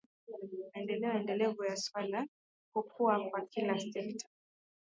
maendeleo 0.71 1.11
endelevu 1.19 1.61
ni 1.63 1.77
suala 1.77 2.11
la 2.19 2.27
kukua 2.73 3.29
kwa 3.29 3.41
kila 3.49 3.79
sekta 3.79 4.27